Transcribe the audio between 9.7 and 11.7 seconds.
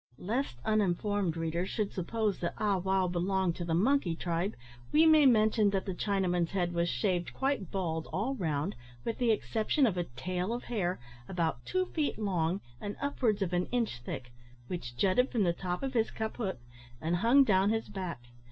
of a tail of hair, about